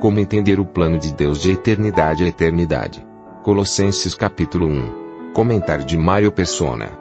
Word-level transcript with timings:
Como 0.00 0.20
entender 0.20 0.60
o 0.60 0.66
plano 0.66 0.98
de 0.98 1.10
Deus 1.14 1.40
de 1.40 1.52
eternidade 1.52 2.22
a 2.22 2.26
eternidade. 2.28 3.04
Colossenses 3.42 4.14
capítulo 4.14 4.66
1. 4.66 5.32
Comentário 5.32 5.86
de 5.86 5.96
Mário 5.96 6.30
Persona. 6.30 6.92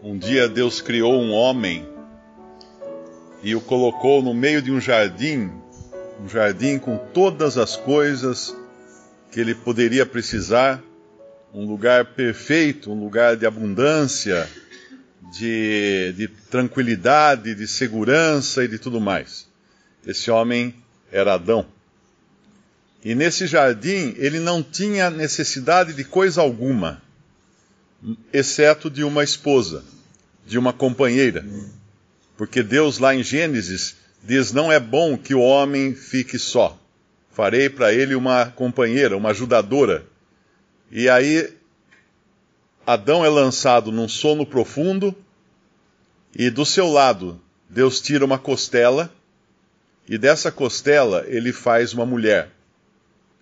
Um 0.00 0.16
dia 0.16 0.48
Deus 0.48 0.80
criou 0.80 1.20
um 1.20 1.32
homem 1.32 1.84
e 3.42 3.56
o 3.56 3.60
colocou 3.60 4.22
no 4.22 4.32
meio 4.32 4.62
de 4.62 4.70
um 4.70 4.80
jardim, 4.80 5.50
um 6.22 6.28
jardim 6.28 6.78
com 6.78 6.96
todas 6.96 7.58
as 7.58 7.76
coisas 7.76 8.56
que 9.32 9.40
ele 9.40 9.56
poderia 9.56 10.06
precisar, 10.06 10.80
um 11.52 11.66
lugar 11.66 12.04
perfeito, 12.14 12.92
um 12.92 13.00
lugar 13.00 13.36
de 13.36 13.44
abundância, 13.46 14.48
de, 15.36 16.12
de 16.16 16.28
tranquilidade, 16.28 17.52
de 17.52 17.66
segurança 17.66 18.62
e 18.62 18.68
de 18.68 18.78
tudo 18.78 19.00
mais. 19.00 19.50
Esse 20.06 20.30
homem 20.30 20.74
era 21.10 21.34
Adão. 21.34 21.66
E 23.04 23.14
nesse 23.14 23.46
jardim 23.46 24.14
ele 24.16 24.38
não 24.38 24.62
tinha 24.62 25.10
necessidade 25.10 25.92
de 25.92 26.04
coisa 26.04 26.40
alguma, 26.40 27.02
exceto 28.32 28.90
de 28.90 29.02
uma 29.04 29.24
esposa, 29.24 29.84
de 30.46 30.58
uma 30.58 30.72
companheira. 30.72 31.44
Porque 32.36 32.62
Deus, 32.62 32.98
lá 32.98 33.14
em 33.14 33.22
Gênesis, 33.22 33.96
diz: 34.22 34.52
Não 34.52 34.70
é 34.70 34.78
bom 34.78 35.16
que 35.16 35.34
o 35.34 35.40
homem 35.40 35.94
fique 35.94 36.38
só. 36.38 36.78
Farei 37.32 37.68
para 37.68 37.92
ele 37.92 38.14
uma 38.14 38.46
companheira, 38.46 39.16
uma 39.16 39.30
ajudadora. 39.30 40.04
E 40.90 41.08
aí, 41.08 41.52
Adão 42.86 43.24
é 43.24 43.28
lançado 43.28 43.90
num 43.90 44.08
sono 44.08 44.44
profundo, 44.44 45.14
e 46.36 46.50
do 46.50 46.66
seu 46.66 46.88
lado, 46.88 47.40
Deus 47.68 48.00
tira 48.00 48.24
uma 48.24 48.38
costela, 48.38 49.10
e 50.08 50.18
dessa 50.18 50.50
costela 50.50 51.24
ele 51.26 51.52
faz 51.52 51.92
uma 51.92 52.04
mulher, 52.04 52.50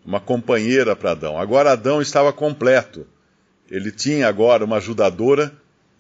uma 0.04 0.20
companheira 0.20 0.94
para 0.94 1.12
Adão. 1.12 1.38
Agora 1.38 1.72
Adão 1.72 2.00
estava 2.00 2.32
completo. 2.32 3.06
Ele 3.70 3.90
tinha 3.90 4.26
agora 4.28 4.64
uma 4.64 4.76
ajudadora 4.76 5.52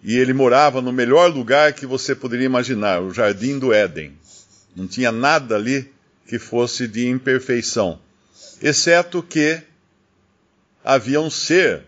e 0.02 0.16
ele 0.16 0.32
morava 0.32 0.80
no 0.80 0.92
melhor 0.92 1.30
lugar 1.30 1.72
que 1.72 1.86
você 1.86 2.14
poderia 2.14 2.46
imaginar, 2.46 3.00
o 3.02 3.12
jardim 3.12 3.58
do 3.58 3.72
Éden. 3.72 4.12
Não 4.74 4.86
tinha 4.86 5.12
nada 5.12 5.56
ali 5.56 5.92
que 6.26 6.38
fosse 6.38 6.86
de 6.86 7.08
imperfeição, 7.08 7.98
exceto 8.62 9.22
que 9.22 9.60
havia 10.84 11.20
um 11.20 11.28
ser 11.28 11.82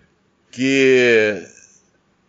que 0.50 1.46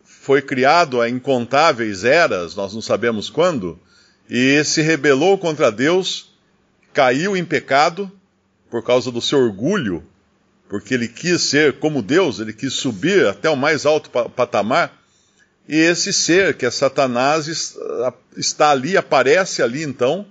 foi 0.04 0.40
criado 0.40 1.00
a 1.00 1.08
incontáveis 1.08 2.04
eras, 2.04 2.54
nós 2.54 2.72
não 2.72 2.80
sabemos 2.80 3.28
quando, 3.28 3.78
e 4.30 4.62
se 4.64 4.80
rebelou 4.80 5.36
contra 5.36 5.70
Deus, 5.70 6.33
caiu 6.94 7.36
em 7.36 7.44
pecado 7.44 8.10
por 8.70 8.82
causa 8.82 9.10
do 9.10 9.20
seu 9.20 9.40
orgulho, 9.40 10.02
porque 10.68 10.94
ele 10.94 11.08
quis 11.08 11.42
ser 11.42 11.74
como 11.74 12.00
Deus, 12.00 12.40
ele 12.40 12.52
quis 12.52 12.72
subir 12.72 13.26
até 13.26 13.50
o 13.50 13.56
mais 13.56 13.84
alto 13.84 14.08
patamar, 14.30 14.96
e 15.68 15.76
esse 15.76 16.12
ser, 16.12 16.54
que 16.56 16.66
é 16.66 16.70
Satanás, 16.70 17.76
está 18.36 18.70
ali, 18.70 18.96
aparece 18.96 19.62
ali 19.62 19.82
então. 19.82 20.26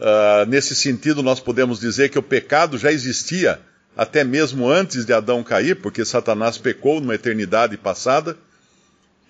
Uh, 0.00 0.46
nesse 0.48 0.74
sentido, 0.74 1.22
nós 1.22 1.38
podemos 1.38 1.78
dizer 1.78 2.08
que 2.08 2.18
o 2.18 2.22
pecado 2.22 2.78
já 2.78 2.90
existia 2.90 3.60
até 3.96 4.24
mesmo 4.24 4.68
antes 4.68 5.04
de 5.04 5.12
Adão 5.12 5.44
cair, 5.44 5.76
porque 5.76 6.04
Satanás 6.04 6.58
pecou 6.58 7.00
numa 7.00 7.14
eternidade 7.14 7.76
passada. 7.76 8.36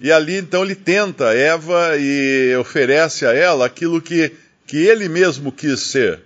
E 0.01 0.11
ali 0.11 0.37
então 0.37 0.65
ele 0.65 0.75
tenta 0.75 1.35
Eva 1.35 1.97
e 1.99 2.57
oferece 2.57 3.27
a 3.27 3.33
ela 3.33 3.67
aquilo 3.67 4.01
que, 4.01 4.33
que 4.67 4.79
ele 4.79 5.09
mesmo 5.09 5.53
quis 5.53 5.81
ser: 5.81 6.23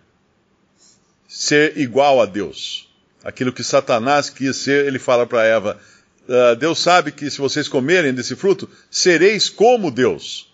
ser 1.29 1.77
igual 1.77 2.23
a 2.23 2.27
Deus. 2.27 2.89
Aquilo 3.23 3.53
que 3.53 3.63
Satanás 3.63 4.31
quis 4.31 4.57
ser, 4.57 4.87
ele 4.87 4.99
fala 4.99 5.27
para 5.27 5.45
Eva: 5.45 5.79
uh, 6.27 6.57
Deus 6.57 6.79
sabe 6.79 7.13
que 7.13 7.31
se 7.31 7.39
vocês 7.39 7.69
comerem 7.69 8.15
desse 8.15 8.35
fruto, 8.35 8.69
sereis 8.91 9.51
como 9.51 9.91
Deus, 9.91 10.51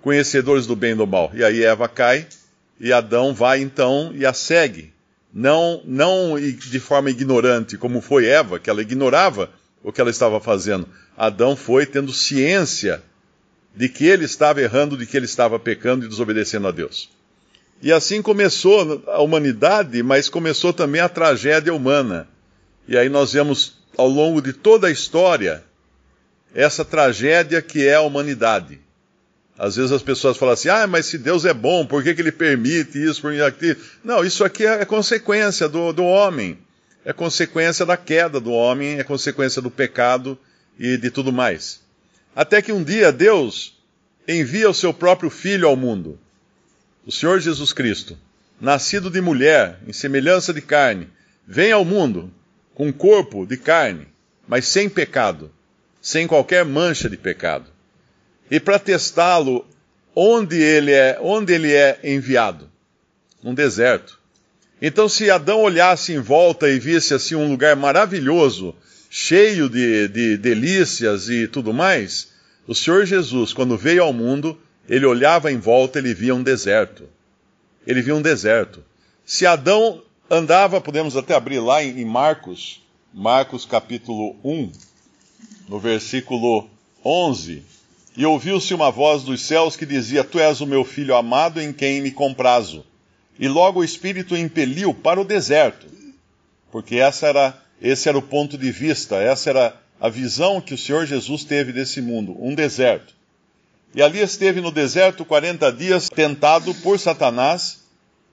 conhecedores 0.00 0.66
do 0.66 0.76
bem 0.76 0.92
e 0.92 0.94
do 0.94 1.06
mal. 1.06 1.32
E 1.34 1.42
aí 1.42 1.64
Eva 1.64 1.88
cai 1.88 2.28
e 2.78 2.92
Adão 2.92 3.34
vai 3.34 3.60
então 3.60 4.12
e 4.14 4.24
a 4.24 4.32
segue. 4.32 4.92
Não, 5.34 5.82
não 5.84 6.38
de 6.38 6.78
forma 6.78 7.10
ignorante, 7.10 7.78
como 7.78 8.00
foi 8.00 8.26
Eva, 8.26 8.58
que 8.58 8.68
ela 8.68 8.82
ignorava 8.82 9.50
o 9.82 9.90
que 9.90 10.00
ela 10.00 10.10
estava 10.10 10.38
fazendo. 10.40 10.86
Adão 11.16 11.56
foi 11.56 11.86
tendo 11.86 12.12
ciência 12.12 13.02
de 13.74 13.88
que 13.88 14.04
ele 14.04 14.24
estava 14.24 14.60
errando, 14.60 14.96
de 14.96 15.06
que 15.06 15.16
ele 15.16 15.24
estava 15.24 15.58
pecando 15.58 16.04
e 16.04 16.08
desobedecendo 16.08 16.68
a 16.68 16.70
Deus. 16.70 17.10
E 17.82 17.92
assim 17.92 18.22
começou 18.22 19.02
a 19.08 19.20
humanidade, 19.20 20.00
mas 20.04 20.28
começou 20.28 20.72
também 20.72 21.00
a 21.00 21.08
tragédia 21.08 21.74
humana. 21.74 22.28
E 22.86 22.96
aí 22.96 23.08
nós 23.08 23.32
vemos 23.32 23.76
ao 23.98 24.08
longo 24.08 24.40
de 24.40 24.52
toda 24.52 24.86
a 24.86 24.90
história 24.90 25.64
essa 26.54 26.84
tragédia 26.84 27.60
que 27.60 27.84
é 27.84 27.94
a 27.94 28.00
humanidade. 28.00 28.80
Às 29.58 29.74
vezes 29.74 29.90
as 29.90 30.02
pessoas 30.02 30.36
falam 30.36 30.54
assim: 30.54 30.68
ah, 30.68 30.86
mas 30.86 31.06
se 31.06 31.18
Deus 31.18 31.44
é 31.44 31.52
bom, 31.52 31.84
por 31.84 32.04
que, 32.04 32.14
que 32.14 32.22
ele 32.22 32.30
permite 32.30 33.02
isso, 33.02 33.20
por 33.20 33.42
aquilo? 33.42 33.76
Não, 34.04 34.24
isso 34.24 34.44
aqui 34.44 34.64
é 34.64 34.84
consequência 34.84 35.68
do, 35.68 35.92
do 35.92 36.04
homem, 36.04 36.58
é 37.04 37.12
consequência 37.12 37.84
da 37.84 37.96
queda 37.96 38.38
do 38.38 38.52
homem, 38.52 39.00
é 39.00 39.04
consequência 39.04 39.60
do 39.60 39.70
pecado 39.70 40.38
e 40.78 40.96
de 40.96 41.10
tudo 41.10 41.32
mais. 41.32 41.80
Até 42.34 42.62
que 42.62 42.72
um 42.72 42.82
dia 42.82 43.10
Deus 43.10 43.76
envia 44.26 44.70
o 44.70 44.74
seu 44.74 44.94
próprio 44.94 45.30
Filho 45.30 45.66
ao 45.66 45.76
mundo, 45.76 46.18
o 47.06 47.10
Senhor 47.12 47.40
Jesus 47.40 47.72
Cristo, 47.72 48.16
nascido 48.60 49.10
de 49.10 49.20
mulher, 49.20 49.78
em 49.86 49.92
semelhança 49.92 50.52
de 50.52 50.60
carne, 50.60 51.08
vem 51.46 51.72
ao 51.72 51.84
mundo 51.84 52.32
com 52.74 52.92
corpo 52.92 53.44
de 53.44 53.56
carne, 53.56 54.06
mas 54.46 54.66
sem 54.66 54.88
pecado, 54.88 55.50
sem 56.00 56.26
qualquer 56.26 56.64
mancha 56.64 57.08
de 57.08 57.16
pecado. 57.16 57.66
E 58.50 58.60
para 58.60 58.78
testá-lo, 58.78 59.66
onde 60.14 60.60
ele 60.60 60.92
é, 60.92 61.18
onde 61.20 61.52
ele 61.52 61.72
é 61.72 61.98
enviado? 62.04 62.68
Num 63.42 63.54
deserto. 63.54 64.20
Então, 64.80 65.08
se 65.08 65.30
Adão 65.30 65.60
olhasse 65.60 66.12
em 66.12 66.18
volta 66.18 66.68
e 66.68 66.78
visse 66.78 67.14
assim 67.14 67.34
um 67.34 67.48
lugar 67.48 67.76
maravilhoso, 67.76 68.74
cheio 69.08 69.68
de, 69.68 70.08
de 70.08 70.36
delícias 70.36 71.28
e 71.28 71.46
tudo 71.46 71.72
mais, 71.72 72.28
o 72.66 72.74
Senhor 72.74 73.04
Jesus, 73.04 73.52
quando 73.52 73.76
veio 73.76 74.02
ao 74.02 74.12
mundo, 74.12 74.58
ele 74.88 75.06
olhava 75.06 75.50
em 75.50 75.58
volta, 75.58 75.98
ele 75.98 76.14
via 76.14 76.34
um 76.34 76.42
deserto. 76.42 77.08
Ele 77.86 78.02
via 78.02 78.14
um 78.14 78.22
deserto. 78.22 78.84
Se 79.24 79.46
Adão 79.46 80.02
andava, 80.28 80.80
podemos 80.80 81.16
até 81.16 81.34
abrir 81.34 81.60
lá 81.60 81.82
em, 81.82 82.04
Marcos, 82.04 82.82
Marcos 83.12 83.64
capítulo 83.64 84.36
1, 84.44 84.72
no 85.68 85.78
versículo 85.78 86.68
11, 87.04 87.62
e 88.16 88.26
ouviu-se 88.26 88.74
uma 88.74 88.90
voz 88.90 89.22
dos 89.22 89.40
céus 89.42 89.76
que 89.76 89.86
dizia: 89.86 90.24
Tu 90.24 90.38
és 90.38 90.60
o 90.60 90.66
meu 90.66 90.84
filho 90.84 91.14
amado 91.14 91.60
em 91.60 91.72
quem 91.72 92.00
me 92.00 92.10
comprazo. 92.10 92.84
E 93.38 93.48
logo 93.48 93.80
o 93.80 93.84
Espírito 93.84 94.34
o 94.34 94.38
impeliu 94.38 94.92
para 94.92 95.20
o 95.20 95.24
deserto, 95.24 95.86
porque 96.70 96.96
essa 96.96 97.26
era, 97.26 97.62
esse 97.80 98.08
era 98.08 98.18
o 98.18 98.22
ponto 98.22 98.58
de 98.58 98.70
vista, 98.70 99.16
essa 99.16 99.50
era 99.50 99.76
a 99.98 100.08
visão 100.08 100.60
que 100.60 100.74
o 100.74 100.78
Senhor 100.78 101.06
Jesus 101.06 101.44
teve 101.44 101.72
desse 101.72 102.00
mundo, 102.02 102.36
um 102.38 102.54
deserto. 102.54 103.14
E 103.94 104.02
ali 104.02 104.20
esteve 104.20 104.60
no 104.60 104.70
deserto 104.70 105.24
40 105.24 105.72
dias, 105.72 106.08
tentado 106.08 106.74
por 106.76 106.98
Satanás, 106.98 107.82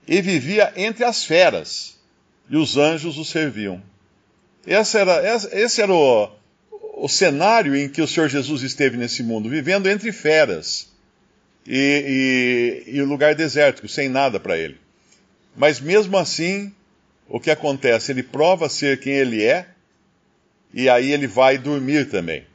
e 0.08 0.22
vivia 0.22 0.74
entre 0.76 1.04
as 1.04 1.24
feras, 1.24 1.98
e 2.50 2.58
os 2.58 2.78
anjos 2.78 3.18
o 3.18 3.26
serviam. 3.26 3.82
Esse 4.66 4.98
era, 4.98 5.22
esse 5.52 5.82
era 5.82 5.94
o, 5.94 6.30
o 6.96 7.08
cenário 7.08 7.76
em 7.76 7.90
que 7.90 8.02
o 8.02 8.08
Senhor 8.08 8.30
Jesus 8.30 8.62
esteve 8.62 8.98
nesse 8.98 9.22
mundo, 9.22 9.50
vivendo 9.50 9.88
entre 9.88 10.12
feras 10.12 10.90
e, 11.66 12.84
e, 12.88 12.98
e 12.98 13.02
lugar 13.02 13.36
desértico, 13.36 13.88
sem 13.88 14.10
nada 14.10 14.40
para 14.40 14.58
ele. 14.58 14.78
Mas 15.56 15.80
mesmo 15.80 16.18
assim, 16.18 16.74
o 17.28 17.40
que 17.40 17.52
acontece? 17.52 18.12
Ele 18.12 18.24
prova 18.24 18.70
ser 18.70 19.00
quem 19.00 19.14
ele 19.14 19.44
é, 19.44 19.68
e 20.74 20.90
aí 20.90 21.12
ele 21.12 21.28
vai 21.28 21.58
dormir 21.58 22.10
também. 22.10 22.46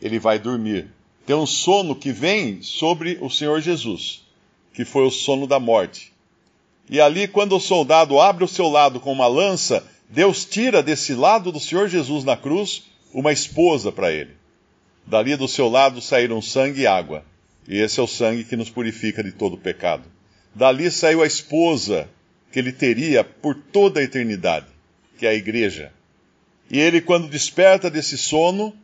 Ele 0.00 0.18
vai 0.18 0.38
dormir. 0.38 0.88
Tem 1.26 1.34
um 1.34 1.46
sono 1.46 1.94
que 1.94 2.12
vem 2.12 2.60
sobre 2.62 3.18
o 3.20 3.30
Senhor 3.30 3.60
Jesus, 3.60 4.22
que 4.72 4.84
foi 4.84 5.06
o 5.06 5.10
sono 5.10 5.46
da 5.46 5.58
morte. 5.58 6.12
E 6.88 7.00
ali, 7.00 7.26
quando 7.26 7.56
o 7.56 7.60
soldado 7.60 8.20
abre 8.20 8.44
o 8.44 8.48
seu 8.48 8.68
lado 8.68 9.00
com 9.00 9.12
uma 9.12 9.26
lança, 9.26 9.86
Deus 10.08 10.44
tira 10.44 10.82
desse 10.82 11.14
lado 11.14 11.50
do 11.50 11.58
Senhor 11.58 11.88
Jesus 11.88 12.24
na 12.24 12.36
cruz 12.36 12.84
uma 13.12 13.32
esposa 13.32 13.90
para 13.90 14.12
ele. 14.12 14.32
Dali 15.06 15.36
do 15.36 15.48
seu 15.48 15.68
lado 15.68 16.00
saíram 16.00 16.42
sangue 16.42 16.82
e 16.82 16.86
água. 16.86 17.24
E 17.66 17.78
esse 17.78 18.00
é 18.00 18.02
o 18.02 18.06
sangue 18.06 18.44
que 18.44 18.56
nos 18.56 18.68
purifica 18.68 19.22
de 19.22 19.32
todo 19.32 19.56
pecado. 19.56 20.04
Dali 20.54 20.90
saiu 20.90 21.22
a 21.22 21.26
esposa 21.26 22.08
que 22.52 22.58
ele 22.58 22.72
teria 22.72 23.24
por 23.24 23.54
toda 23.54 24.00
a 24.00 24.02
eternidade, 24.02 24.66
que 25.18 25.26
é 25.26 25.30
a 25.30 25.34
igreja. 25.34 25.92
E 26.70 26.78
ele, 26.78 27.00
quando 27.00 27.28
desperta 27.28 27.90
desse 27.90 28.16
sono, 28.16 28.74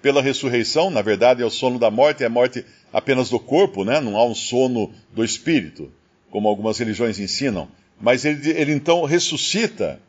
pela 0.00 0.22
ressurreição, 0.22 0.90
na 0.90 1.02
verdade 1.02 1.42
é 1.42 1.46
o 1.46 1.50
sono 1.50 1.78
da 1.78 1.90
morte, 1.90 2.22
é 2.22 2.26
a 2.26 2.30
morte 2.30 2.64
apenas 2.92 3.28
do 3.30 3.38
corpo, 3.38 3.84
né? 3.84 4.00
não 4.00 4.16
há 4.16 4.24
um 4.24 4.34
sono 4.34 4.92
do 5.12 5.24
espírito, 5.24 5.90
como 6.30 6.48
algumas 6.48 6.78
religiões 6.78 7.18
ensinam. 7.18 7.68
Mas 8.00 8.24
ele, 8.24 8.50
ele 8.50 8.72
então 8.72 9.04
ressuscita 9.04 10.00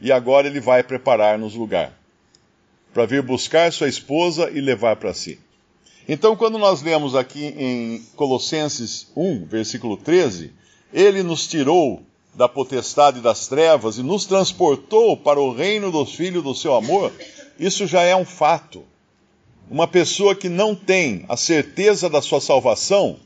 e 0.00 0.12
agora 0.12 0.46
ele 0.46 0.60
vai 0.60 0.82
preparar-nos 0.82 1.54
lugar 1.54 1.92
para 2.92 3.06
vir 3.06 3.22
buscar 3.22 3.72
sua 3.72 3.88
esposa 3.88 4.50
e 4.50 4.60
levar 4.60 4.96
para 4.96 5.12
si. 5.12 5.38
Então, 6.08 6.36
quando 6.36 6.56
nós 6.56 6.82
lemos 6.82 7.14
aqui 7.14 7.44
em 7.44 8.02
Colossenses 8.14 9.10
1, 9.16 9.44
versículo 9.46 9.96
13, 9.96 10.52
ele 10.92 11.22
nos 11.22 11.46
tirou 11.46 12.02
da 12.34 12.48
potestade 12.48 13.20
das 13.20 13.48
trevas 13.48 13.98
e 13.98 14.02
nos 14.02 14.24
transportou 14.24 15.16
para 15.16 15.40
o 15.40 15.52
reino 15.52 15.90
dos 15.90 16.14
filhos 16.14 16.44
do 16.44 16.54
seu 16.54 16.74
amor, 16.74 17.12
isso 17.58 17.86
já 17.86 18.02
é 18.02 18.14
um 18.14 18.24
fato. 18.24 18.84
Uma 19.70 19.88
pessoa 19.88 20.34
que 20.34 20.48
não 20.48 20.74
tem 20.74 21.24
a 21.28 21.36
certeza 21.36 22.08
da 22.08 22.22
sua 22.22 22.40
salvação 22.40 23.18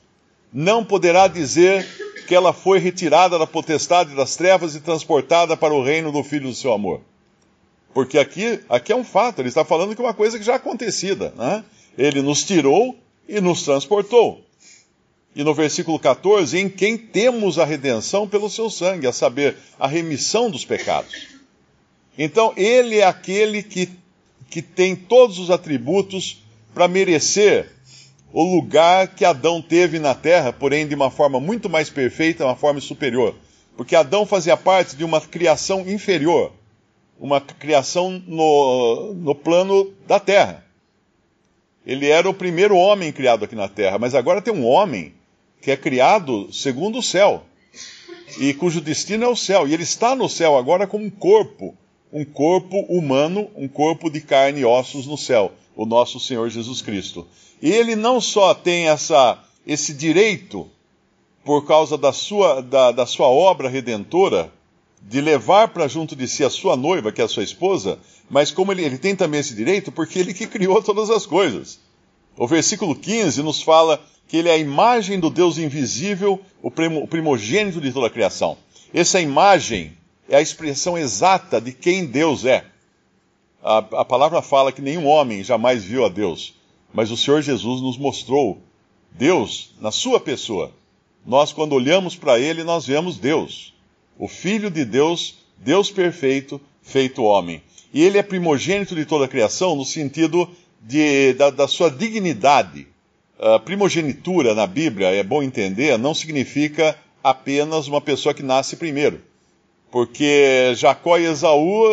não 0.53 0.85
poderá 0.85 1.29
dizer 1.29 1.87
que 2.27 2.35
ela 2.35 2.53
foi 2.53 2.79
retirada 2.79 3.39
da 3.39 3.47
potestade 3.47 4.15
das 4.15 4.37
trevas 4.37 4.75
e 4.75 4.81
transportada 4.81 5.57
para 5.57 5.75
o 5.75 5.83
reino 5.83 6.11
do 6.11 6.23
filho 6.23 6.49
do 6.49 6.55
seu 6.55 6.73
amor. 6.73 7.03
Porque 7.93 8.19
aqui, 8.19 8.61
aqui 8.69 8.93
é 8.93 8.97
um 8.97 9.05
fato, 9.05 9.41
ele 9.41 9.49
está 9.49 9.65
falando 9.65 9.95
que 9.95 10.01
é 10.01 10.05
uma 10.05 10.15
coisa 10.15 10.39
que 10.39 10.45
já 10.45 10.53
é 10.53 10.57
acontecida, 10.57 11.35
né? 11.37 11.65
Ele 11.99 12.23
nos 12.23 12.45
tirou 12.45 12.97
e 13.29 13.41
nos 13.41 13.63
transportou. 13.63 14.45
E 15.35 15.45
no 15.45 15.55
versículo 15.55 15.99
14, 15.99 16.59
em 16.59 16.69
quem 16.69 16.97
temos 16.97 17.59
a 17.59 17.65
redenção 17.65 18.29
pelo 18.29 18.51
seu 18.51 18.71
sangue, 18.71 19.07
a 19.07 19.13
saber, 19.13 19.57
a 19.79 19.87
remissão 19.87 20.51
dos 20.51 20.65
pecados. 20.65 21.29
Então, 22.19 22.53
ele 22.57 22.99
é 22.99 23.05
aquele 23.05 23.63
que, 23.63 23.89
que 24.51 24.61
tem 24.61 24.97
todos 24.97 25.39
os 25.39 25.51
atributos 25.51 26.43
para 26.75 26.89
merecer 26.89 27.71
o 28.33 28.43
lugar 28.43 29.09
que 29.09 29.25
Adão 29.25 29.63
teve 29.63 29.99
na 29.99 30.15
terra, 30.15 30.53
porém 30.53 30.87
de 30.87 30.95
uma 30.95 31.11
forma 31.11 31.41
muito 31.41 31.71
mais 31.71 31.89
perfeita, 31.89 32.45
uma 32.45 32.57
forma 32.57 32.81
superior. 32.81 33.35
Porque 33.77 33.97
Adão 33.97 34.27
fazia 34.27 34.57
parte 34.57 34.97
de 34.97 35.05
uma 35.05 35.21
criação 35.21 35.89
inferior, 35.89 36.53
uma 37.19 37.41
criação 37.41 38.23
no, 38.27 39.15
no 39.15 39.35
plano 39.35 39.93
da 40.07 40.21
terra. 40.21 40.65
Ele 41.87 42.09
era 42.09 42.29
o 42.29 42.35
primeiro 42.35 42.77
homem 42.77 43.13
criado 43.13 43.45
aqui 43.45 43.55
na 43.55 43.69
terra, 43.69 43.99
mas 43.99 44.15
agora 44.15 44.43
tem 44.43 44.53
um 44.53 44.67
homem 44.67 45.15
que 45.61 45.71
é 45.71 45.77
criado 45.77 46.53
segundo 46.53 46.99
o 46.99 47.03
céu 47.03 47.45
e 48.39 48.55
cujo 48.55 48.81
destino 48.81 49.25
é 49.25 49.29
o 49.29 49.37
céu. 49.37 49.67
E 49.67 49.75
ele 49.75 49.83
está 49.83 50.15
no 50.15 50.29
céu 50.29 50.57
agora 50.57 50.87
como 50.87 51.05
um 51.05 51.11
corpo, 51.11 51.75
um 52.13 52.25
corpo 52.25 52.81
humano, 52.89 53.49
um 53.55 53.69
corpo 53.69 54.11
de 54.11 54.21
carne 54.21 54.61
e 54.61 54.65
ossos 54.65 55.07
no 55.07 55.17
céu, 55.17 55.53
o 55.77 55.87
nosso 55.87 56.19
Senhor 56.19 56.49
Jesus 56.51 56.83
Cristo. 56.83 57.27
E 57.63 57.71
ele 57.71 57.95
não 57.95 58.21
só 58.21 58.55
tem 58.55 58.89
essa, 58.89 59.39
esse 59.67 59.95
direito, 59.95 60.69
por 61.45 61.67
causa 61.67 61.97
da 61.97 62.13
sua, 62.13 62.61
da, 62.61 62.93
da 62.93 63.07
sua 63.07 63.29
obra 63.29 63.69
redentora, 63.69 64.53
de 65.03 65.21
levar 65.21 65.69
para 65.69 65.89
junto 65.89 66.15
de 66.15 66.29
si 66.29 66.45
a 66.45 66.51
sua 66.51 66.77
noiva, 66.77 67.11
que 67.11 67.23
é 67.23 67.25
a 67.25 67.29
sua 67.29 67.43
esposa, 67.43 67.99
mas 68.29 68.51
como 68.51 68.71
ele, 68.73 68.85
ele 68.85 68.99
tem 68.99 69.17
também 69.17 69.41
esse 69.41 69.55
direito, 69.55 69.91
porque 69.91 70.19
ele 70.19 70.35
que 70.35 70.47
criou 70.47 70.83
todas 70.83 71.11
as 71.11 71.25
coisas. 71.25 71.81
O 72.37 72.47
versículo 72.47 72.95
15 72.95 73.43
nos 73.43 73.63
fala 73.63 74.01
que 74.29 74.37
ele 74.37 74.49
é 74.49 74.53
a 74.53 74.59
imagem 74.59 75.19
do 75.19 75.31
Deus 75.31 75.59
invisível, 75.59 76.41
o 76.63 76.71
primogênito 76.71 77.81
de 77.81 77.93
toda 77.93 78.07
a 78.07 78.11
criação. 78.11 78.57
Essa 78.93 79.21
imagem 79.21 79.93
é 80.31 80.37
a 80.37 80.41
expressão 80.41 80.97
exata 80.97 81.61
de 81.61 81.73
quem 81.73 82.07
Deus 82.07 82.47
é. 82.47 82.65
A, 83.63 83.79
a 83.79 84.05
palavra 84.05 84.41
fala 84.41 84.73
que 84.73 84.81
nenhum 84.81 85.07
homem 85.07 85.45
jamais 85.45 85.85
viu 85.85 86.07
a 86.07 86.09
Deus, 86.09 86.55
mas 86.95 87.11
o 87.11 87.17
Senhor 87.17 87.43
Jesus 87.43 87.83
nos 87.83 87.99
mostrou 87.99 88.63
Deus 89.13 89.75
na 89.79 89.91
sua 89.91 90.19
pessoa. 90.19 90.73
Nós, 91.27 91.53
quando 91.53 91.75
olhamos 91.75 92.17
para 92.17 92.39
ele, 92.39 92.65
nós 92.65 92.87
vemos 92.87 93.19
Deus 93.19 93.75
o 94.21 94.29
Filho 94.29 94.71
de 94.71 94.85
Deus, 94.85 95.39
Deus 95.57 95.91
perfeito, 95.91 96.61
feito 96.83 97.25
homem. 97.25 97.63
E 97.91 98.03
ele 98.03 98.19
é 98.19 98.23
primogênito 98.23 98.95
de 98.95 99.07
toda 99.07 99.25
a 99.25 99.29
criação 99.29 99.75
no 99.75 99.85
sentido 99.85 100.47
de, 100.79 101.33
da, 101.33 101.49
da 101.49 101.67
sua 101.67 101.91
dignidade. 101.91 102.87
A 103.39 103.59
primogenitura 103.59 104.55
na 104.55 104.67
Bíblia, 104.67 105.09
é 105.09 105.23
bom 105.23 105.43
entender, 105.43 105.99
não 105.99 106.13
significa 106.13 106.95
apenas 107.25 107.89
uma 107.89 108.03
pessoa 108.03 108.35
que 108.35 108.43
nasce 108.43 108.77
primeiro. 108.77 109.23
Porque 109.91 110.73
Jacó 110.77 111.19
e 111.19 111.25
Esaú, 111.25 111.85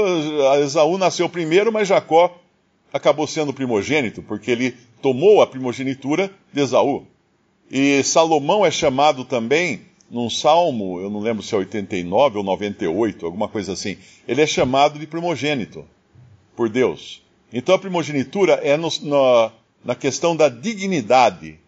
Esaú 0.62 0.98
nasceu 0.98 1.28
primeiro, 1.28 1.72
mas 1.72 1.88
Jacó 1.88 2.38
acabou 2.94 3.28
sendo 3.28 3.54
primogênito, 3.54 4.22
porque 4.22 4.52
ele 4.52 4.76
tomou 5.02 5.42
a 5.42 5.48
primogenitura 5.48 6.32
de 6.54 6.62
Esaú. 6.62 7.06
E 7.70 8.04
Salomão 8.04 8.66
é 8.66 8.72
chamado 8.72 9.26
também 9.26 9.82
num 10.10 10.30
salmo, 10.30 11.02
eu 11.02 11.10
não 11.10 11.20
lembro 11.20 11.44
se 11.44 11.54
é 11.54 11.58
89 11.58 12.38
ou 12.38 12.44
98, 12.44 13.26
alguma 13.26 13.48
coisa 13.48 13.74
assim, 13.74 13.98
ele 14.28 14.42
é 14.42 14.48
chamado 14.48 14.98
de 14.98 15.06
primogênito 15.06 15.86
por 16.56 16.70
Deus. 16.70 17.22
Então 17.52 17.76
a 17.76 17.80
primogenitura 17.80 18.54
é 18.54 18.78
no, 18.78 18.90
na, 19.84 19.96
questão 19.96 20.36
da 20.36 20.48
dignidade, 20.48 21.60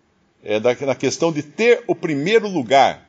é 0.43 0.59
da, 0.59 0.73
na 0.73 0.95
questão 0.95 1.31
de 1.31 1.43
ter 1.43 1.83
o 1.85 1.95
primeiro 1.95 2.47
lugar. 2.47 3.08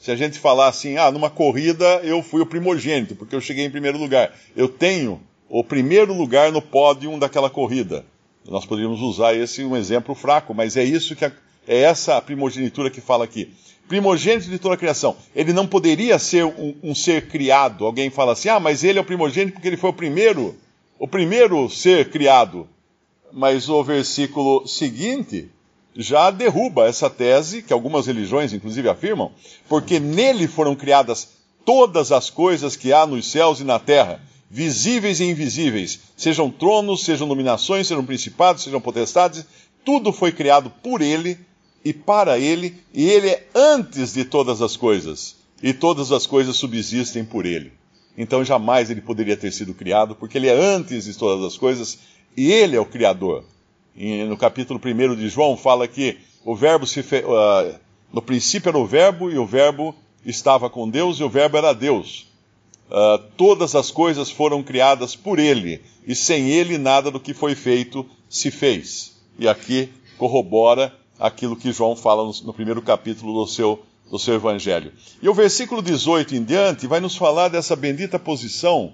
Se 0.00 0.10
a 0.10 0.16
gente 0.16 0.38
falar 0.38 0.66
assim, 0.66 0.96
ah, 0.96 1.10
numa 1.10 1.30
corrida 1.30 2.00
eu 2.02 2.22
fui 2.22 2.40
o 2.40 2.46
primogênito, 2.46 3.14
porque 3.14 3.36
eu 3.36 3.40
cheguei 3.40 3.66
em 3.66 3.70
primeiro 3.70 3.98
lugar. 3.98 4.34
Eu 4.56 4.66
tenho 4.66 5.20
o 5.48 5.62
primeiro 5.62 6.14
lugar 6.14 6.50
no 6.50 6.62
pódio 6.62 7.16
daquela 7.20 7.50
corrida. 7.50 8.04
Nós 8.48 8.64
poderíamos 8.64 9.00
usar 9.02 9.34
esse 9.34 9.62
um 9.62 9.76
exemplo 9.76 10.14
fraco, 10.14 10.54
mas 10.54 10.76
é 10.76 10.82
isso 10.82 11.14
que 11.14 11.24
a, 11.24 11.32
é 11.68 11.82
essa 11.82 12.16
a 12.16 12.22
primogenitura 12.22 12.90
que 12.90 13.00
fala 13.00 13.24
aqui 13.24 13.52
primogênito 13.90 14.48
de 14.48 14.58
toda 14.60 14.76
a 14.76 14.78
criação. 14.78 15.16
Ele 15.34 15.52
não 15.52 15.66
poderia 15.66 16.16
ser 16.16 16.44
um, 16.44 16.76
um, 16.80 16.94
ser 16.94 17.26
criado. 17.26 17.84
Alguém 17.84 18.08
fala 18.08 18.32
assim, 18.34 18.48
ah, 18.48 18.60
mas 18.60 18.84
ele 18.84 19.00
é 19.00 19.02
o 19.02 19.04
primogênito 19.04 19.54
porque 19.54 19.66
ele 19.66 19.76
foi 19.76 19.90
o 19.90 19.92
primeiro, 19.94 20.54
o 20.96 21.08
primeiro 21.08 21.68
ser 21.68 22.08
criado. 22.08 22.68
Mas 23.32 23.68
o 23.68 23.82
versículo 23.82 24.64
seguinte 24.64 25.50
já 25.96 26.30
derruba 26.30 26.86
essa 26.86 27.10
tese, 27.10 27.62
que 27.62 27.72
algumas 27.72 28.06
religiões 28.06 28.52
inclusive 28.52 28.88
afirmam, 28.88 29.32
porque 29.68 29.98
nele 29.98 30.46
foram 30.46 30.74
criadas 30.74 31.28
todas 31.64 32.12
as 32.12 32.30
coisas 32.30 32.76
que 32.76 32.92
há 32.92 33.06
nos 33.06 33.30
céus 33.30 33.60
e 33.60 33.64
na 33.64 33.78
terra, 33.78 34.20
visíveis 34.50 35.20
e 35.20 35.24
invisíveis, 35.24 36.00
sejam 36.16 36.50
tronos, 36.50 37.04
sejam 37.04 37.28
dominações, 37.28 37.86
sejam 37.86 38.04
principados, 38.04 38.62
sejam 38.62 38.80
potestades, 38.80 39.44
tudo 39.84 40.12
foi 40.12 40.32
criado 40.32 40.70
por 40.82 41.00
ele 41.00 41.38
e 41.84 41.92
para 41.92 42.38
ele, 42.38 42.76
e 42.92 43.08
ele 43.08 43.28
é 43.28 43.46
antes 43.54 44.12
de 44.12 44.24
todas 44.24 44.60
as 44.60 44.76
coisas, 44.76 45.36
e 45.62 45.72
todas 45.72 46.12
as 46.12 46.26
coisas 46.26 46.56
subsistem 46.56 47.24
por 47.24 47.46
ele. 47.46 47.72
Então 48.18 48.44
jamais 48.44 48.90
ele 48.90 49.00
poderia 49.00 49.36
ter 49.36 49.52
sido 49.52 49.72
criado, 49.72 50.14
porque 50.14 50.36
ele 50.36 50.48
é 50.48 50.52
antes 50.52 51.04
de 51.04 51.14
todas 51.16 51.44
as 51.44 51.56
coisas, 51.56 51.98
e 52.36 52.50
ele 52.52 52.76
é 52.76 52.80
o 52.80 52.86
Criador. 52.86 53.44
No 53.96 54.36
capítulo 54.36 54.80
1 54.82 55.16
de 55.16 55.28
João 55.28 55.56
fala 55.56 55.86
que 55.86 56.18
o 56.44 56.54
verbo 56.54 56.86
se 56.86 57.02
fe... 57.02 57.24
Uh, 57.24 57.78
no 58.12 58.20
princípio 58.20 58.68
era 58.70 58.78
o 58.78 58.86
verbo, 58.86 59.30
e 59.30 59.38
o 59.38 59.46
verbo 59.46 59.94
estava 60.24 60.68
com 60.68 60.88
Deus, 60.88 61.18
e 61.18 61.22
o 61.22 61.28
verbo 61.28 61.56
era 61.56 61.72
Deus. 61.72 62.26
Uh, 62.90 63.18
todas 63.36 63.74
as 63.76 63.90
coisas 63.90 64.30
foram 64.30 64.62
criadas 64.62 65.14
por 65.14 65.38
ele, 65.38 65.80
e 66.06 66.14
sem 66.14 66.50
ele 66.50 66.76
nada 66.76 67.10
do 67.10 67.20
que 67.20 67.32
foi 67.32 67.54
feito 67.54 68.04
se 68.28 68.50
fez. 68.50 69.16
E 69.38 69.46
aqui 69.48 69.88
corrobora 70.18 70.92
aquilo 71.18 71.54
que 71.54 71.72
João 71.72 71.94
fala 71.94 72.24
no, 72.24 72.32
no 72.44 72.52
primeiro 72.52 72.82
capítulo 72.82 73.32
do 73.32 73.46
seu, 73.46 73.82
do 74.10 74.18
seu 74.18 74.34
evangelho. 74.34 74.92
E 75.22 75.28
o 75.28 75.34
versículo 75.34 75.80
18 75.80 76.34
em 76.34 76.42
diante 76.42 76.86
vai 76.86 76.98
nos 76.98 77.16
falar 77.16 77.48
dessa 77.48 77.76
bendita 77.76 78.18
posição 78.18 78.92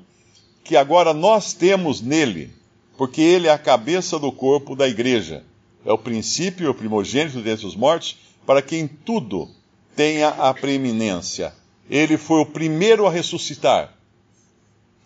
que 0.63 0.77
agora 0.77 1.15
nós 1.15 1.53
temos 1.53 2.03
nele, 2.03 2.51
porque 2.97 3.21
ele 3.21 3.47
é 3.47 3.53
a 3.53 3.59
cabeça 3.59 4.19
do 4.19 4.33
corpo 4.33 4.75
da 4.75 4.89
igreja. 4.89 5.45
É 5.85 5.93
o 5.93 5.99
princípio, 5.99 6.71
o 6.71 6.75
primogênito 6.75 7.41
dentre 7.41 7.67
os 7.67 7.77
mortos, 7.77 8.17
para 8.45 8.63
quem 8.63 8.87
tudo 8.87 9.49
tenha 9.95 10.29
a 10.29 10.53
preeminência. 10.53 11.53
Ele 11.89 12.17
foi 12.17 12.41
o 12.41 12.47
primeiro 12.47 13.07
a 13.07 13.11
ressuscitar. 13.11 13.95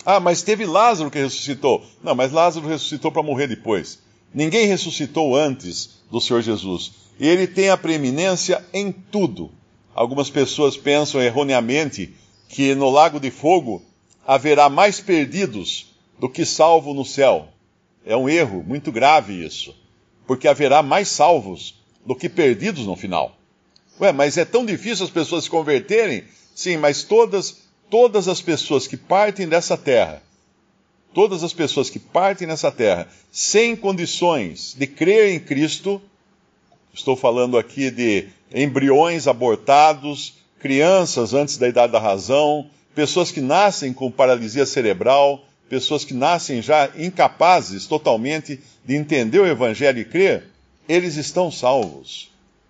Ah, 0.04 0.18
mas 0.18 0.42
teve 0.42 0.64
Lázaro 0.64 1.10
que 1.10 1.18
ressuscitou. 1.18 1.84
Não, 2.02 2.14
mas 2.14 2.32
Lázaro 2.32 2.66
ressuscitou 2.66 3.12
para 3.12 3.22
morrer 3.22 3.46
depois. 3.46 3.98
Ninguém 4.32 4.66
ressuscitou 4.66 5.36
antes 5.36 6.00
do 6.10 6.20
Senhor 6.20 6.40
Jesus. 6.40 6.92
E 7.18 7.26
ele 7.26 7.46
tem 7.46 7.68
a 7.68 7.76
preeminência 7.76 8.64
em 8.72 8.90
tudo. 8.90 9.50
Algumas 9.94 10.30
pessoas 10.30 10.76
pensam 10.76 11.20
erroneamente 11.20 12.14
que 12.48 12.74
no 12.74 12.88
lago 12.88 13.20
de 13.20 13.30
fogo 13.30 13.82
haverá 14.26 14.70
mais 14.70 15.00
perdidos 15.00 15.94
do 16.18 16.28
que 16.28 16.46
salvo 16.46 16.94
no 16.94 17.04
céu. 17.04 17.48
É 18.04 18.16
um 18.16 18.28
erro 18.28 18.64
muito 18.66 18.90
grave 18.90 19.44
isso, 19.44 19.74
porque 20.26 20.48
haverá 20.48 20.82
mais 20.82 21.08
salvos 21.08 21.74
do 22.04 22.14
que 22.14 22.28
perdidos 22.28 22.86
no 22.86 22.96
final. 22.96 23.36
Ué, 24.00 24.12
mas 24.12 24.38
é 24.38 24.44
tão 24.44 24.64
difícil 24.64 25.04
as 25.04 25.10
pessoas 25.10 25.44
se 25.44 25.50
converterem? 25.50 26.24
Sim, 26.54 26.78
mas 26.78 27.02
todas, 27.02 27.62
todas 27.90 28.28
as 28.28 28.40
pessoas 28.40 28.86
que 28.86 28.96
partem 28.96 29.46
dessa 29.46 29.76
terra, 29.76 30.22
todas 31.12 31.44
as 31.44 31.52
pessoas 31.52 31.90
que 31.90 31.98
partem 31.98 32.46
nessa 32.46 32.70
terra 32.70 33.08
sem 33.30 33.76
condições 33.76 34.74
de 34.78 34.86
crer 34.86 35.34
em 35.34 35.40
Cristo, 35.40 36.00
estou 36.94 37.16
falando 37.16 37.58
aqui 37.58 37.90
de 37.90 38.28
embriões 38.54 39.26
abortados, 39.26 40.34
crianças 40.58 41.34
antes 41.34 41.56
da 41.56 41.68
idade 41.68 41.92
da 41.92 41.98
razão, 41.98 42.68
pessoas 42.94 43.30
que 43.30 43.40
nascem 43.40 43.92
com 43.92 44.10
paralisia 44.10 44.66
cerebral, 44.66 45.44
pessoas 45.70 46.04
que 46.04 46.12
nascem 46.12 46.60
já 46.60 46.90
incapazes 46.96 47.86
totalmente 47.86 48.58
de 48.84 48.96
entender 48.96 49.38
o 49.38 49.46
Evangelho 49.46 50.00
e 50.00 50.04
crer, 50.04 50.48
eles 50.88 51.14
estão 51.14 51.48
salvos. 51.48 52.28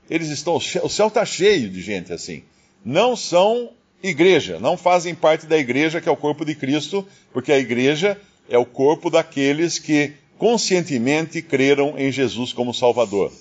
Eles 0.09 0.29
estão, 0.29 0.57
o 0.57 0.89
céu 0.89 1.09
está 1.09 1.25
cheio 1.25 1.71
de 1.71 1.81
gente 1.81 2.13
assim. 2.13 2.43
Não 2.85 3.17
são 3.17 3.71
igreja, 4.03 4.61
não 4.61 4.77
fazem 4.77 5.15
parte 5.15 5.47
da 5.47 5.57
igreja 5.57 5.99
que 5.99 6.11
é 6.11 6.13
o 6.13 6.17
corpo 6.17 6.45
de 6.45 6.55
Cristo, 6.55 7.07
porque 7.33 7.51
a 7.51 7.59
igreja 7.59 8.21
é 8.51 8.59
o 8.59 8.67
corpo 8.67 9.09
daqueles 9.09 9.79
que 9.79 10.13
conscientemente 10.37 11.41
creram 11.41 11.99
em 11.99 12.13
Jesus 12.13 12.53
como 12.53 12.75
Salvador. 12.75 13.33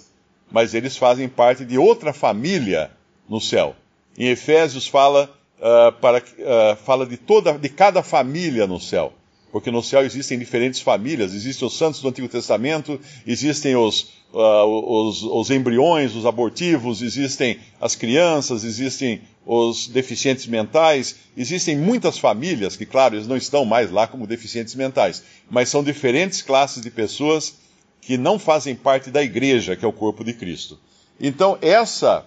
Mas 0.49 0.73
eles 0.73 0.95
fazem 0.95 1.27
parte 1.27 1.65
de 1.65 1.77
outra 1.77 2.13
família 2.13 2.91
no 3.27 3.41
céu. 3.41 3.75
Em 4.17 4.27
Efésios 4.27 4.87
fala, 4.87 5.29
uh, 5.57 5.91
para, 5.99 6.19
uh, 6.19 6.75
fala 6.85 7.05
de, 7.05 7.17
toda, 7.17 7.57
de 7.57 7.67
cada 7.67 8.01
família 8.01 8.65
no 8.65 8.79
céu 8.79 9.13
porque 9.51 9.71
no 9.71 9.81
céu 9.81 10.03
existem 10.03 10.37
diferentes 10.37 10.79
famílias, 10.79 11.33
existem 11.33 11.67
os 11.67 11.77
santos 11.77 12.01
do 12.01 12.07
Antigo 12.07 12.27
Testamento, 12.27 12.99
existem 13.25 13.75
os, 13.75 14.11
uh, 14.33 15.07
os, 15.07 15.23
os, 15.23 15.49
embriões, 15.49 16.15
os 16.15 16.25
abortivos, 16.25 17.01
existem 17.01 17.59
as 17.81 17.95
crianças, 17.95 18.63
existem 18.63 19.21
os 19.45 19.87
deficientes 19.87 20.45
mentais, 20.45 21.15
existem 21.35 21.75
muitas 21.75 22.19
famílias 22.19 22.75
que, 22.75 22.85
claro, 22.85 23.15
eles 23.15 23.27
não 23.27 23.37
estão 23.37 23.65
mais 23.65 23.91
lá 23.91 24.05
como 24.05 24.27
deficientes 24.27 24.75
mentais, 24.75 25.23
mas 25.49 25.69
são 25.69 25.83
diferentes 25.83 26.41
classes 26.41 26.81
de 26.81 26.91
pessoas 26.91 27.55
que 28.01 28.17
não 28.17 28.37
fazem 28.37 28.75
parte 28.75 29.09
da 29.09 29.23
igreja, 29.23 29.75
que 29.75 29.83
é 29.83 29.87
o 29.87 29.93
corpo 29.93 30.23
de 30.23 30.33
Cristo. 30.33 30.79
Então, 31.19 31.57
essa, 31.61 32.25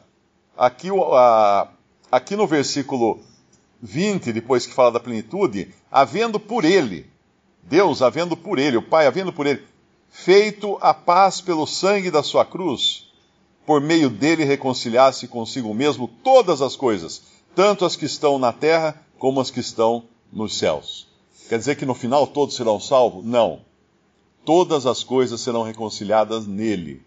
aqui, 0.57 0.91
uh, 0.91 1.69
aqui 2.11 2.35
no 2.35 2.47
versículo 2.47 3.21
20, 3.81 4.33
depois 4.33 4.67
que 4.67 4.75
fala 4.75 4.93
da 4.93 5.00
plenitude, 5.00 5.69
havendo 5.91 6.38
por 6.38 6.64
ele, 6.64 7.12
Deus, 7.62 8.02
havendo 8.02 8.37
por 8.37 8.59
ele, 8.59 8.76
o 8.76 8.83
Pai, 8.83 9.07
havendo 9.07 9.33
por 9.33 9.47
ele, 9.47 9.64
feito 10.11 10.76
a 10.81 10.92
paz 10.92 11.40
pelo 11.40 11.66
sangue 11.66 12.11
da 12.11 12.23
sua 12.23 12.45
cruz, 12.45 13.11
por 13.64 13.81
meio 13.81 14.11
dele 14.11 14.45
reconciliasse 14.45 15.28
consigo 15.28 15.73
mesmo 15.73 16.09
todas 16.23 16.61
as 16.61 16.76
coisas, 16.76 17.23
tanto 17.54 17.85
as 17.85 17.97
que 17.97 18.04
estão 18.04 18.38
na 18.38 18.52
terra 18.52 19.00
como 19.19 19.40
as 19.40 19.50
que 19.50 19.61
estão 19.61 20.04
nos 20.33 20.57
céus. 20.59 21.07
Quer 21.49 21.59
dizer 21.59 21.76
que 21.76 21.87
no 21.87 21.95
final 21.95 22.26
todos 22.26 22.57
serão 22.57 22.81
salvos? 22.81 23.25
Não. 23.25 23.61
Todas 24.45 24.87
as 24.87 25.04
coisas 25.04 25.40
serão 25.40 25.62
reconciliadas 25.62 26.47
nele, 26.47 27.02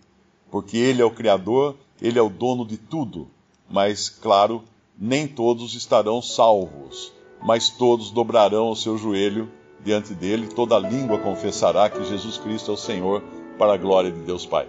porque 0.49 0.77
ele 0.77 1.01
é 1.01 1.05
o 1.05 1.11
Criador, 1.11 1.75
ele 2.01 2.17
é 2.17 2.21
o 2.21 2.29
dono 2.29 2.65
de 2.65 2.77
tudo. 2.77 3.29
Mas, 3.69 4.07
claro, 4.07 4.63
nem 4.97 5.27
todos 5.27 5.73
estarão 5.73 6.21
salvos, 6.21 7.11
mas 7.41 7.69
todos 7.69 8.11
dobrarão 8.11 8.69
o 8.69 8.75
seu 8.75 8.97
joelho 8.97 9.51
diante 9.85 10.15
dele, 10.15 10.47
toda 10.47 10.79
língua 10.79 11.19
confessará 11.19 11.89
que 11.89 12.03
Jesus 12.03 12.39
Cristo 12.39 12.71
é 12.71 12.73
o 12.73 12.77
Senhor, 12.77 13.21
para 13.57 13.73
a 13.73 13.77
glória 13.77 14.11
de 14.11 14.19
Deus 14.19 14.45
Pai. 14.45 14.67